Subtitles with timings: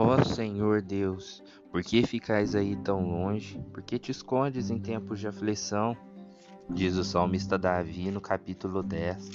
[0.00, 3.60] Ó Senhor Deus, por que ficais aí tão longe?
[3.72, 5.96] Por que te escondes em tempos de aflição?
[6.70, 9.28] Diz o salmista Davi no capítulo 10.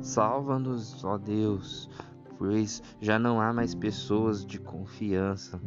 [0.00, 1.90] Salva-nos, ó Deus,
[2.38, 5.60] pois já não há mais pessoas de confiança,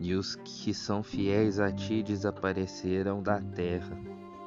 [0.00, 3.94] e os que são fiéis a ti desapareceram da terra.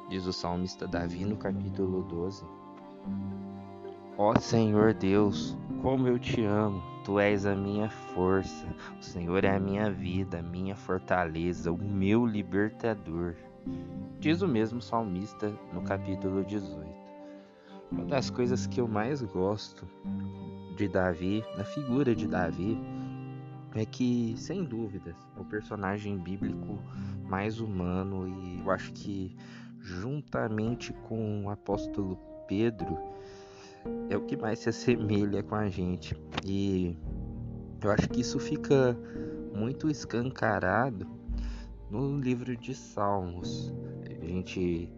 [0.08, 2.44] Diz o salmista Davi no capítulo 12.
[4.18, 8.66] Ó Senhor Deus, como eu te amo, tu és a minha força,
[9.00, 13.34] o Senhor é a minha vida, a minha fortaleza, o meu libertador.
[14.20, 16.86] Diz o mesmo salmista no capítulo 18.
[17.90, 19.88] Uma das coisas que eu mais gosto
[20.76, 22.78] de Davi, da figura de Davi,
[23.74, 26.78] é que, sem dúvidas, é o personagem bíblico
[27.24, 29.34] mais humano e eu acho que,
[29.80, 32.98] juntamente com o apóstolo Pedro,
[34.08, 36.14] é o que mais se assemelha com a gente.
[36.44, 36.96] E
[37.82, 38.96] eu acho que isso fica
[39.54, 41.06] muito escancarado
[41.90, 43.72] no livro de Salmos.
[44.06, 44.92] A gente,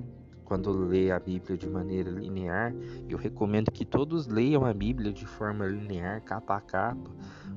[0.44, 2.74] quando lê a Bíblia de maneira linear,
[3.08, 7.10] eu recomendo que todos leiam a Bíblia de forma linear, capa a capa,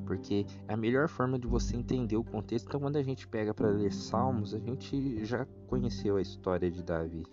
[0.06, 2.68] porque é a melhor forma de você entender o contexto.
[2.68, 6.82] Então, quando a gente pega para ler Salmos, a gente já conheceu a história de
[6.82, 7.26] Davi.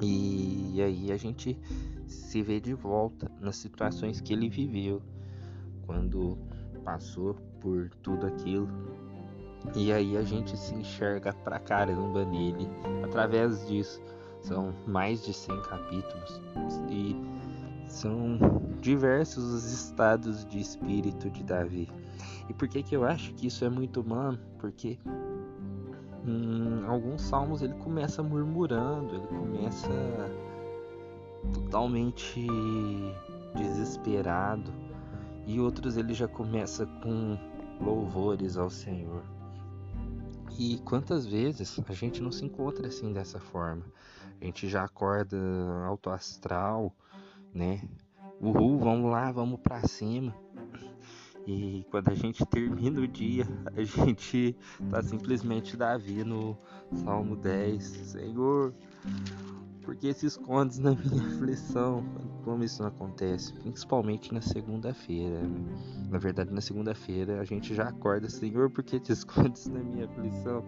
[0.00, 1.58] E aí a gente
[2.06, 5.02] se vê de volta nas situações que ele viveu
[5.86, 6.38] quando
[6.84, 8.68] passou por tudo aquilo.
[9.74, 12.66] E aí a gente se enxerga pra caramba nele
[13.04, 14.00] através disso.
[14.40, 16.40] São mais de 100 capítulos
[16.88, 17.14] e
[17.86, 18.38] são
[18.80, 21.88] diversos os estados de espírito de Davi.
[22.48, 24.38] E por que que eu acho que isso é muito humano?
[24.58, 24.98] Porque
[26.24, 29.88] em alguns salmos ele começa murmurando, ele começa
[31.52, 32.46] totalmente
[33.54, 34.72] desesperado,
[35.46, 37.36] e outros ele já começa com
[37.80, 39.22] louvores ao Senhor.
[40.58, 43.84] E quantas vezes a gente não se encontra assim dessa forma?
[44.40, 45.36] A gente já acorda
[45.86, 46.94] alto astral,
[47.54, 47.82] né?
[48.40, 50.34] Uhul, vamos lá, vamos para cima.
[51.52, 53.44] E quando a gente termina o dia,
[53.76, 54.56] a gente
[54.88, 56.56] tá simplesmente Davi no
[57.02, 57.82] Salmo 10.
[57.82, 58.72] Senhor,
[59.82, 62.04] por que se escondes na minha aflição?
[62.44, 63.52] Como isso não acontece?
[63.54, 65.40] Principalmente na segunda-feira.
[66.08, 70.04] Na verdade, na segunda-feira a gente já acorda, Senhor, por que te escondes na minha
[70.04, 70.64] aflição?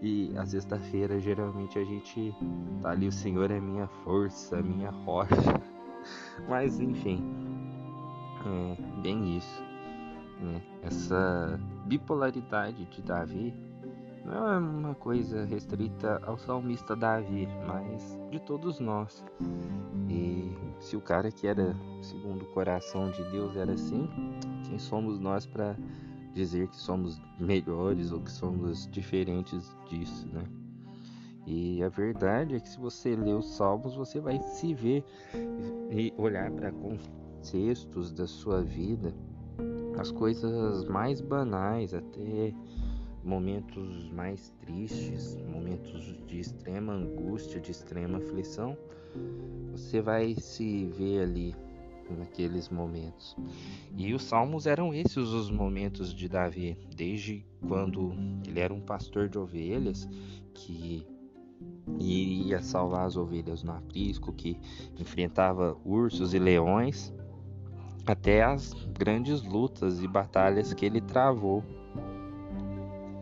[0.00, 2.34] E a sexta-feira, geralmente, a gente
[2.80, 5.60] tá ali, o Senhor é minha força, minha rocha.
[6.48, 7.22] Mas, enfim,
[8.46, 9.69] é bem isso.
[10.40, 10.62] Né?
[10.82, 13.54] Essa bipolaridade de Davi
[14.24, 19.24] não é uma coisa restrita ao salmista Davi, mas de todos nós.
[20.08, 24.08] E se o cara que era segundo o coração de Deus era assim,
[24.66, 25.76] quem somos nós para
[26.34, 30.44] dizer que somos melhores ou que somos diferentes disso, né?
[31.46, 35.04] E a verdade é que se você ler os salmos, você vai se ver
[35.90, 39.12] e olhar para contextos da sua vida
[40.00, 42.54] as coisas mais banais, até
[43.22, 48.76] momentos mais tristes, momentos de extrema angústia, de extrema aflição,
[49.70, 51.54] você vai se ver ali
[52.18, 53.36] naqueles momentos.
[53.94, 58.14] E os salmos eram esses os momentos de Davi, desde quando
[58.46, 60.08] ele era um pastor de ovelhas
[60.54, 61.06] que
[61.98, 64.56] iria salvar as ovelhas no aprisco, que
[64.98, 67.12] enfrentava ursos e leões,
[68.10, 71.62] até as grandes lutas e batalhas que ele travou.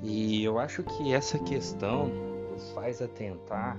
[0.03, 2.09] E eu acho que essa questão
[2.51, 3.79] nos faz atentar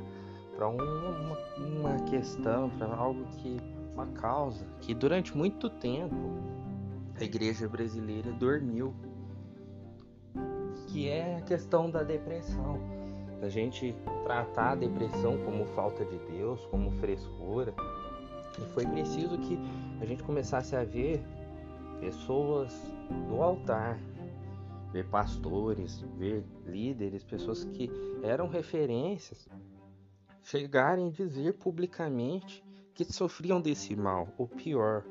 [0.55, 3.57] para uma, uma questão, para algo que,
[3.93, 6.15] uma causa que durante muito tempo
[7.19, 8.93] a igreja brasileira dormiu,
[10.87, 12.79] que é a questão da depressão.
[13.41, 13.95] A gente
[14.25, 17.73] tratar a depressão como falta de Deus, como frescura,
[18.57, 19.57] e foi preciso que
[20.01, 21.21] a gente começasse a ver
[21.99, 22.73] pessoas
[23.27, 23.99] no altar,
[24.91, 27.89] ver pastores, ver líderes, pessoas que
[28.23, 29.47] eram referências,
[30.41, 32.63] chegarem a dizer publicamente
[32.93, 35.05] que sofriam desse mal, ou pior,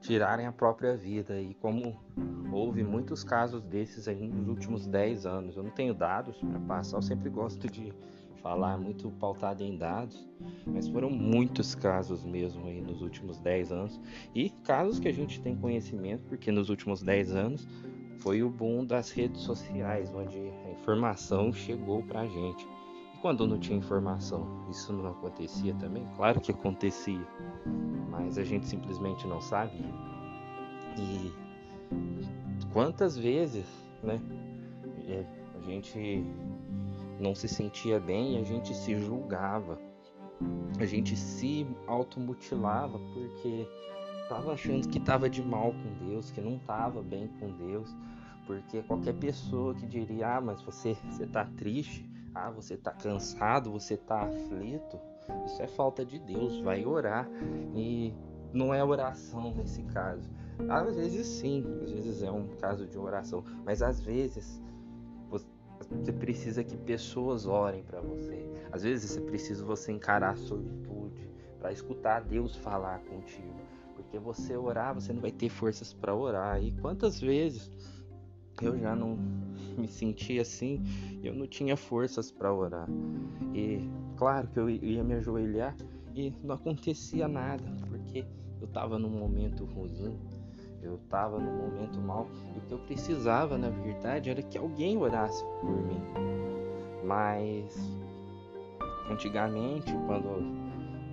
[0.00, 1.40] tirarem a própria vida.
[1.40, 1.98] E como
[2.52, 6.98] houve muitos casos desses aí nos últimos 10 anos, eu não tenho dados para passar,
[6.98, 7.92] eu sempre gosto de
[8.42, 10.28] falar muito pautado em dados,
[10.66, 14.00] mas foram muitos casos mesmo aí nos últimos 10 anos
[14.34, 17.68] e casos que a gente tem conhecimento, porque nos últimos 10 anos
[18.20, 22.66] foi o boom das redes sociais, onde a informação chegou pra gente.
[23.14, 26.06] E quando não tinha informação, isso não acontecia também?
[26.16, 27.26] Claro que acontecia,
[28.10, 29.94] mas a gente simplesmente não sabia.
[30.98, 31.32] E
[32.72, 33.66] quantas vezes,
[34.02, 34.20] né?
[35.08, 35.24] É,
[35.56, 36.24] a gente
[37.20, 39.78] não se sentia bem, a gente se julgava,
[40.78, 43.68] a gente se automutilava porque
[44.22, 47.94] estava achando que estava de mal com Deus, que não estava bem com Deus,
[48.46, 53.70] porque qualquer pessoa que diria, ah, mas você você tá triste, ah, você tá cansado,
[53.70, 54.98] você tá aflito,
[55.46, 57.28] isso é falta de Deus, vai orar.
[57.74, 58.14] E
[58.52, 60.28] não é oração nesse caso.
[60.68, 64.60] Às vezes sim, às vezes é um caso de oração, mas às vezes
[65.88, 68.48] você precisa que pessoas orem para você.
[68.72, 71.28] Às vezes você precisa você encarar a solitude
[71.58, 73.54] para escutar Deus falar contigo,
[73.94, 76.62] porque você orar, você não vai ter forças para orar.
[76.62, 77.70] E quantas vezes
[78.62, 79.18] eu já não
[79.76, 80.82] me senti assim,
[81.22, 82.88] eu não tinha forças para orar.
[83.54, 85.76] E claro que eu ia me ajoelhar
[86.14, 88.24] e não acontecia nada, porque
[88.60, 90.18] eu estava num momento ruim,
[90.82, 94.96] eu estava num momento mal e o que eu precisava, na verdade, era que alguém
[94.96, 96.02] orasse por mim.
[97.04, 97.76] Mas
[99.10, 100.60] antigamente, quando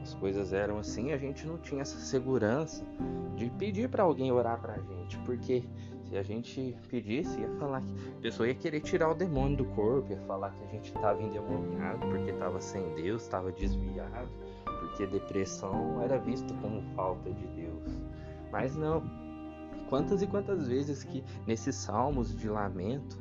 [0.02, 2.86] as coisas eram assim, a gente não tinha essa segurança
[3.36, 5.64] de pedir para alguém orar pra gente, porque
[6.08, 9.66] se a gente pedisse, ia falar que a pessoa ia querer tirar o demônio do
[9.66, 14.30] corpo, ia falar que a gente estava endemoniado porque estava sem Deus, estava desviado,
[14.64, 18.02] porque depressão era vista como falta de Deus.
[18.52, 19.04] Mas não,
[19.90, 23.18] Quantas e quantas vezes que nesses salmos de lamento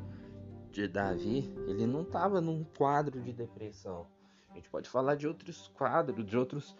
[0.71, 4.05] de Davi, ele não estava num quadro de depressão.
[4.51, 6.75] A gente pode falar de outros quadros, de outros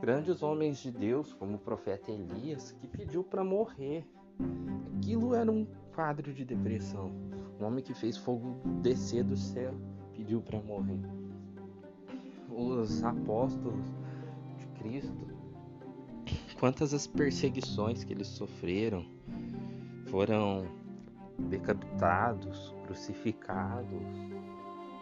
[0.00, 4.06] grandes homens de Deus, como o profeta Elias, que pediu para morrer.
[4.96, 7.10] Aquilo era um quadro de depressão.
[7.60, 9.74] Um homem que fez fogo descer do céu
[10.14, 11.00] pediu para morrer.
[12.48, 13.84] Os apóstolos
[14.56, 15.31] de Cristo,
[16.62, 19.04] quantas as perseguições que eles sofreram,
[20.06, 20.64] foram
[21.36, 24.00] decapitados, crucificados,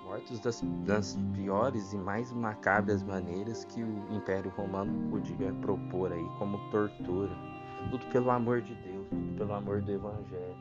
[0.07, 6.27] mortos das, das, piores e mais macabras maneiras que o Império Romano podia propor aí
[6.39, 7.37] como tortura.
[7.91, 10.57] Tudo pelo amor de Deus, tudo pelo amor do Evangelho.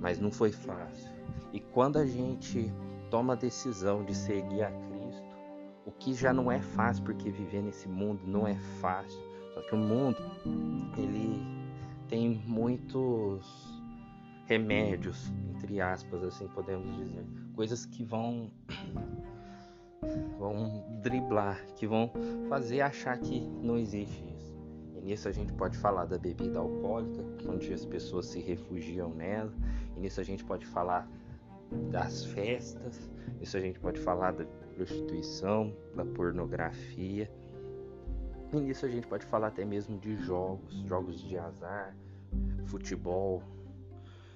[0.00, 1.10] Mas não foi fácil.
[1.50, 2.70] E quando a gente
[3.10, 5.34] toma a decisão de seguir a Cristo,
[5.86, 9.29] o que já não é fácil, porque viver nesse mundo não é fácil.
[9.60, 10.16] Só que o mundo,
[10.96, 11.38] ele
[12.08, 13.44] tem muitos
[14.46, 18.50] remédios, entre aspas, assim podemos dizer, coisas que vão
[20.38, 22.10] vão driblar, que vão
[22.48, 24.56] fazer achar que não existe isso.
[24.96, 29.52] E nisso a gente pode falar da bebida alcoólica, onde as pessoas se refugiam nela.
[29.94, 31.06] E nisso a gente pode falar
[31.90, 33.10] das festas.
[33.38, 37.30] Nisso a gente pode falar da prostituição, da pornografia.
[38.52, 41.94] E nisso a gente pode falar até mesmo de jogos, jogos de azar,
[42.66, 43.42] futebol,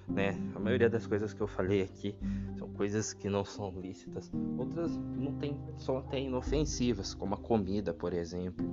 [0.07, 0.37] né?
[0.55, 2.15] A maioria das coisas que eu falei aqui
[2.57, 4.31] são coisas que não são lícitas.
[4.57, 8.65] Outras não tem, são até inofensivas, como a comida, por exemplo.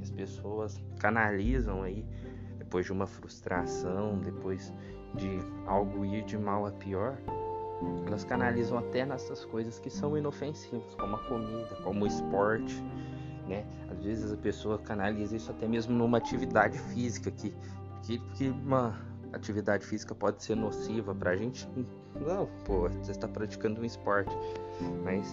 [0.00, 2.06] As pessoas canalizam aí
[2.58, 4.72] depois de uma frustração, depois
[5.14, 7.18] de algo ir de mal a pior,
[8.06, 12.82] elas canalizam até nessas coisas que são inofensivas, como a comida, como o esporte,
[13.48, 13.64] né?
[13.90, 17.54] Às vezes a pessoa canaliza isso até mesmo numa atividade física que
[18.02, 18.98] que, que uma
[19.32, 21.68] atividade física pode ser nociva pra gente.
[22.14, 24.34] Não, pô, você está praticando um esporte.
[25.04, 25.32] Mas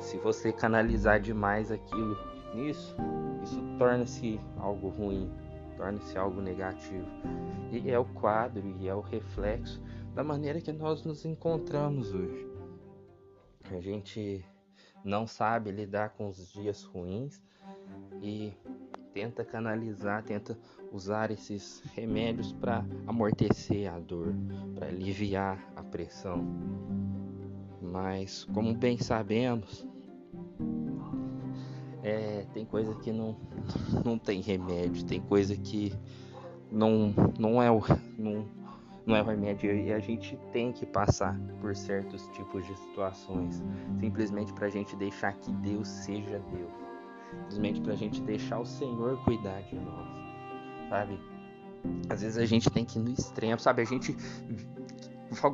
[0.00, 2.16] se você canalizar demais aquilo
[2.54, 2.96] nisso,
[3.42, 5.30] isso torna-se algo ruim,
[5.76, 7.06] torna-se algo negativo.
[7.70, 9.80] E é o quadro e é o reflexo
[10.14, 12.50] da maneira que nós nos encontramos hoje.
[13.70, 14.44] A gente
[15.04, 17.42] não sabe lidar com os dias ruins
[18.22, 18.52] e
[19.12, 20.58] tenta canalizar, tenta
[20.92, 24.34] usar esses remédios para amortecer a dor,
[24.74, 26.44] para aliviar a pressão.
[27.80, 29.86] Mas, como bem sabemos,
[32.02, 33.36] é, tem coisa que não,
[34.04, 35.92] não tem remédio, tem coisa que
[36.70, 37.80] não, não, é o,
[38.18, 38.46] não,
[39.06, 43.62] não é o remédio e a gente tem que passar por certos tipos de situações
[43.98, 46.82] simplesmente para a gente deixar que Deus seja Deus
[47.48, 50.08] simplesmente para a gente deixar o Senhor cuidar de nós,
[50.88, 51.18] sabe?
[52.08, 53.82] Às vezes a gente tem que ir no extremo, sabe?
[53.82, 54.16] A gente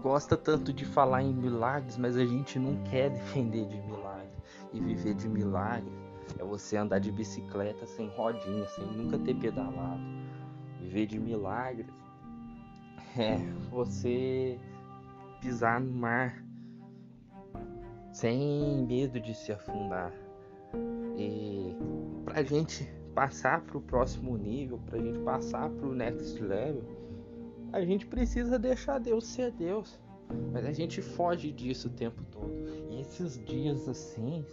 [0.02, 4.28] gosta tanto de falar em milagres, mas a gente não quer defender de milagre.
[4.72, 5.92] E viver de milagre
[6.38, 10.02] é você andar de bicicleta sem rodinha, sem nunca ter pedalado.
[10.80, 11.86] Viver de milagres
[13.16, 13.36] é
[13.70, 14.58] você
[15.40, 16.44] pisar no mar
[18.12, 20.12] sem medo de se afundar.
[21.16, 21.74] E
[22.24, 22.84] pra gente
[23.14, 26.82] passar pro próximo nível, pra gente passar pro next level,
[27.72, 30.00] a gente precisa deixar Deus ser Deus.
[30.52, 32.52] Mas a gente foge disso o tempo todo.
[32.90, 34.44] E esses dias assim,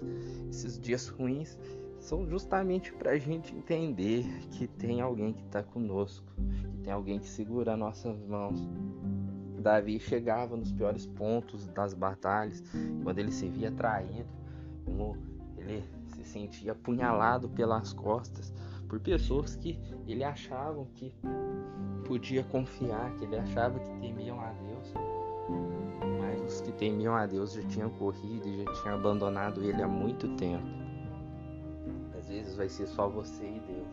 [0.50, 1.58] esses dias ruins,
[2.00, 6.26] são justamente para a gente entender que tem alguém que está conosco,
[6.86, 8.60] tem alguém que segura nossas mãos.
[9.60, 12.63] Davi chegava nos piores pontos das batalhas,
[13.04, 14.30] quando ele se via traído,
[14.86, 15.18] como
[15.58, 18.54] ele se sentia apunhalado pelas costas
[18.88, 21.12] por pessoas que ele achava que
[22.06, 24.94] podia confiar, que ele achava que temiam a Deus.
[26.22, 29.88] Mas os que temiam a Deus já tinham corrido e já tinham abandonado ele há
[29.88, 30.68] muito tempo.
[32.15, 33.88] Às vezes vai ser só você e Deus.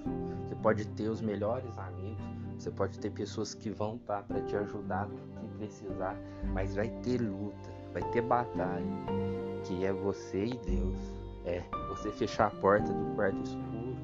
[0.46, 4.54] Você pode ter os melhores amigos, você pode ter pessoas que vão estar para te
[4.54, 6.16] ajudar se precisar,
[6.52, 8.86] mas vai ter luta, vai ter batalha,
[9.64, 10.96] que é você e Deus.
[11.44, 13.96] É você fechar a porta do quarto escuro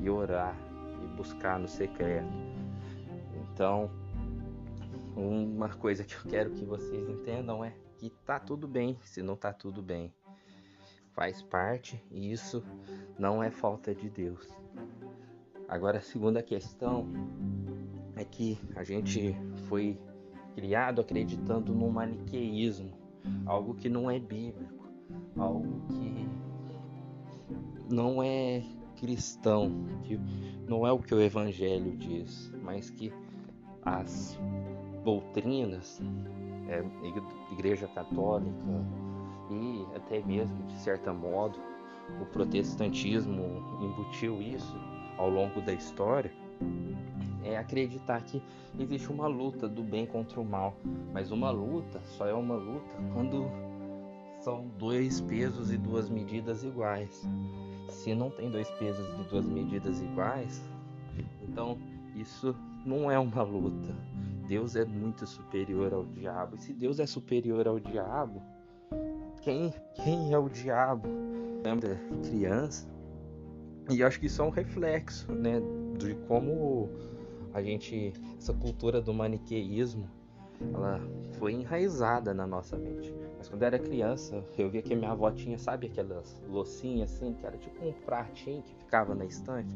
[0.00, 0.54] e orar
[1.02, 2.28] e buscar no secreto.
[3.34, 3.90] Então,
[5.16, 9.34] uma coisa que eu quero que vocês entendam é que tá tudo bem se não
[9.34, 10.14] tá tudo bem.
[11.12, 12.62] Faz parte e isso
[13.18, 14.48] não é falta de Deus.
[15.68, 17.06] Agora, a segunda questão
[18.16, 19.36] é que a gente
[19.68, 20.00] foi
[20.54, 22.90] criado acreditando no maniqueísmo,
[23.44, 24.88] algo que não é bíblico,
[25.36, 26.26] algo que
[27.94, 28.64] não é
[28.96, 29.70] cristão,
[30.04, 30.18] que
[30.66, 33.12] não é o que o evangelho diz, mas que
[33.82, 34.40] as
[35.04, 36.00] doutrinas,
[36.66, 36.82] é,
[37.52, 38.54] igreja católica
[39.50, 41.58] e até mesmo de certa modo
[42.22, 44.76] o protestantismo embutiu isso
[45.18, 46.32] ao longo da história
[47.44, 48.42] é acreditar que
[48.78, 50.76] existe uma luta do bem contra o mal,
[51.12, 53.50] mas uma luta só é uma luta quando
[54.40, 57.28] são dois pesos e duas medidas iguais.
[57.88, 60.62] Se não tem dois pesos e duas medidas iguais,
[61.42, 61.78] então
[62.14, 63.94] isso não é uma luta.
[64.46, 66.56] Deus é muito superior ao diabo.
[66.56, 68.42] E se Deus é superior ao diabo,
[69.42, 71.08] quem, quem é o diabo?
[71.64, 72.97] Lembra criança?
[73.90, 75.60] E acho que isso é um reflexo, né,
[75.98, 76.90] de como
[77.54, 80.08] a gente, essa cultura do maniqueísmo,
[80.74, 81.00] ela
[81.38, 83.14] foi enraizada na nossa mente.
[83.36, 87.32] Mas quando eu era criança, eu via que minha avó tinha, sabe aquelas loucinhas assim,
[87.34, 89.70] que era tipo um pratinho que ficava na estante.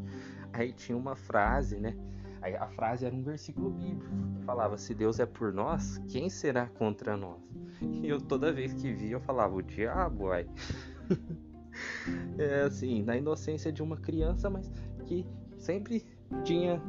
[0.52, 1.96] Aí tinha uma frase, né?
[2.42, 6.28] Aí a frase era um versículo bíblico que falava: Se Deus é por nós, quem
[6.28, 7.40] será contra nós?
[7.80, 10.46] E eu toda vez que via eu falava: O diabo, ai.
[12.38, 14.70] é assim, na inocência de uma criança, mas
[15.06, 15.26] que
[15.58, 16.04] sempre
[16.44, 16.80] tinha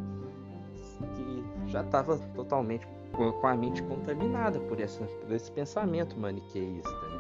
[1.16, 6.90] que já estava totalmente com a mente contaminada por, por esse pensamento maniqueísta.
[6.90, 7.14] Né?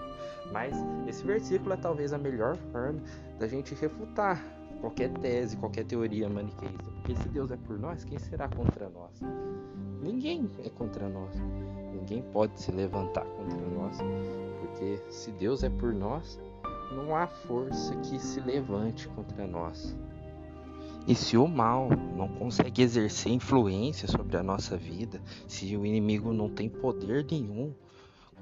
[0.51, 0.75] Mas
[1.08, 3.01] esse versículo é talvez a melhor forma
[3.39, 4.43] da gente refutar
[4.82, 6.84] qualquer tese, qualquer teoria maniqueísta.
[6.84, 9.22] Porque se Deus é por nós, quem será contra nós?
[10.01, 11.34] Ninguém é contra nós.
[11.93, 13.98] Ninguém pode se levantar contra nós.
[14.60, 16.39] Porque se Deus é por nós,
[16.93, 19.95] não há força que se levante contra nós.
[21.05, 26.31] E se o mal não consegue exercer influência sobre a nossa vida, se o inimigo
[26.31, 27.73] não tem poder nenhum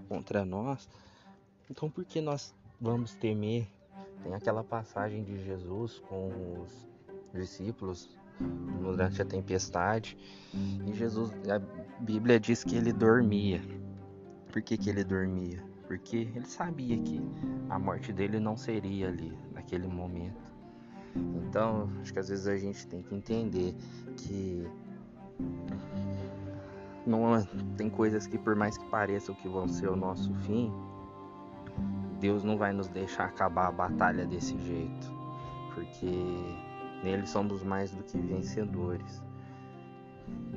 [0.07, 0.87] contra nós,
[1.69, 3.67] então por que nós vamos temer
[4.23, 6.87] tem aquela passagem de Jesus com os
[7.33, 8.09] discípulos
[8.79, 10.17] durante a tempestade.
[10.85, 11.59] E Jesus, a
[11.99, 13.61] Bíblia diz que ele dormia.
[14.51, 15.63] Por que, que ele dormia?
[15.91, 17.21] Porque ele sabia que
[17.69, 20.41] a morte dele não seria ali, naquele momento.
[21.13, 23.75] Então, acho que às vezes a gente tem que entender
[24.15, 24.65] que
[27.05, 27.45] não é,
[27.75, 30.71] tem coisas que por mais que pareçam que vão ser o nosso fim,
[32.21, 35.11] Deus não vai nos deixar acabar a batalha desse jeito,
[35.75, 36.07] porque
[37.03, 39.21] nele somos mais do que vencedores.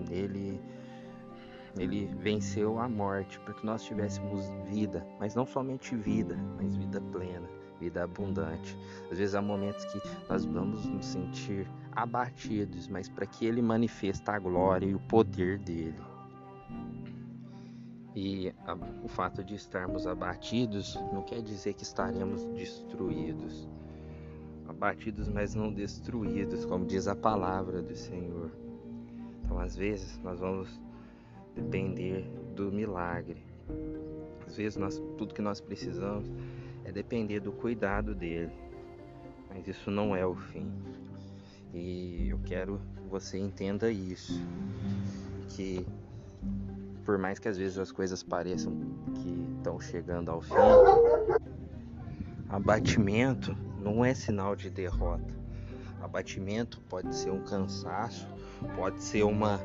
[0.08, 0.60] Nele
[1.76, 7.00] ele venceu a morte para que nós tivéssemos vida, mas não somente vida, mas vida
[7.00, 7.48] plena,
[7.80, 8.76] vida abundante.
[9.10, 14.30] Às vezes há momentos que nós vamos nos sentir abatidos, mas para que ele manifeste
[14.30, 16.00] a glória e o poder dele.
[18.14, 23.68] E a, o fato de estarmos abatidos não quer dizer que estaremos destruídos.
[24.68, 28.52] Abatidos, mas não destruídos, como diz a palavra do Senhor.
[29.42, 30.80] Então, às vezes, nós vamos
[31.54, 33.42] depender do milagre.
[34.46, 36.30] Às vezes, nós, tudo que nós precisamos
[36.84, 38.52] é depender do cuidado dele.
[39.48, 40.70] Mas isso não é o fim.
[41.72, 44.40] E eu quero que você entenda isso.
[45.48, 45.86] Que
[47.04, 48.72] por mais que às vezes as coisas pareçam
[49.14, 50.54] que estão chegando ao fim,
[52.48, 55.34] abatimento não é sinal de derrota.
[56.00, 58.26] Abatimento pode ser um cansaço,
[58.74, 59.60] pode ser uma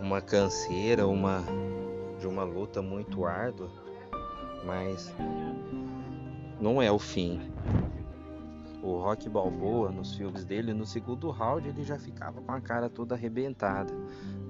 [0.00, 1.44] uma canseira, uma
[2.18, 3.70] de uma luta muito árdua,
[4.64, 5.14] mas
[6.60, 7.40] não é o fim.
[8.82, 12.88] O Rock Balboa, nos filmes dele, no segundo round ele já ficava com a cara
[12.88, 13.92] toda arrebentada,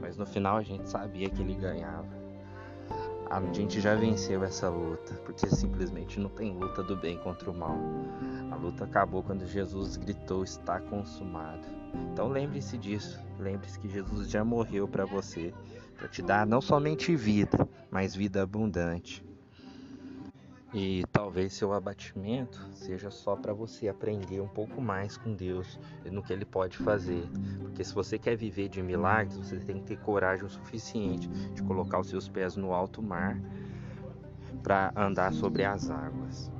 [0.01, 2.20] mas no final a gente sabia que ele ganhava.
[3.31, 7.57] A gente já venceu essa luta, porque simplesmente não tem luta do bem contra o
[7.57, 7.79] mal.
[8.51, 11.69] A luta acabou quando Jesus gritou: Está consumado.
[12.13, 13.21] Então lembre-se disso.
[13.39, 15.55] Lembre-se que Jesus já morreu para você,
[15.97, 19.25] para te dar não somente vida, mas vida abundante.
[20.73, 26.23] E talvez seu abatimento seja só para você aprender um pouco mais com Deus no
[26.23, 27.29] que Ele pode fazer.
[27.61, 31.63] Porque se você quer viver de milagres, você tem que ter coragem o suficiente de
[31.65, 33.37] colocar os seus pés no alto mar
[34.63, 36.51] para andar sobre as águas.